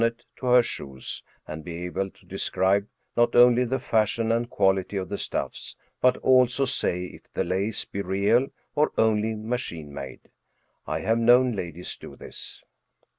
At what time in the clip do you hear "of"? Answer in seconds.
4.97-5.09